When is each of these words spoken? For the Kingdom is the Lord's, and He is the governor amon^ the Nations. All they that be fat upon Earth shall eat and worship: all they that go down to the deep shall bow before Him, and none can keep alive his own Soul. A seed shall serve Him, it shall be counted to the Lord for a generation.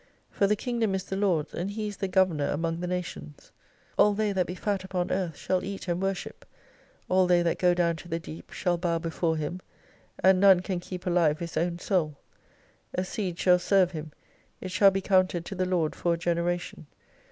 For 0.31 0.47
the 0.47 0.55
Kingdom 0.55 0.95
is 0.95 1.03
the 1.03 1.15
Lord's, 1.15 1.53
and 1.53 1.69
He 1.69 1.87
is 1.87 1.97
the 1.97 2.07
governor 2.07 2.57
amon^ 2.57 2.81
the 2.81 2.87
Nations. 2.87 3.51
All 3.99 4.15
they 4.15 4.31
that 4.31 4.47
be 4.47 4.55
fat 4.55 4.83
upon 4.83 5.11
Earth 5.11 5.37
shall 5.37 5.63
eat 5.63 5.87
and 5.87 6.01
worship: 6.01 6.43
all 7.07 7.27
they 7.27 7.43
that 7.43 7.59
go 7.59 7.75
down 7.75 7.97
to 7.97 8.07
the 8.07 8.19
deep 8.19 8.49
shall 8.49 8.79
bow 8.79 8.97
before 8.97 9.37
Him, 9.37 9.59
and 10.23 10.39
none 10.39 10.61
can 10.61 10.79
keep 10.79 11.05
alive 11.05 11.37
his 11.37 11.55
own 11.55 11.77
Soul. 11.77 12.17
A 12.95 13.03
seed 13.05 13.37
shall 13.37 13.59
serve 13.59 13.91
Him, 13.91 14.11
it 14.59 14.71
shall 14.71 14.89
be 14.89 15.01
counted 15.01 15.45
to 15.45 15.53
the 15.53 15.67
Lord 15.67 15.95
for 15.95 16.15
a 16.15 16.17
generation. 16.17 16.87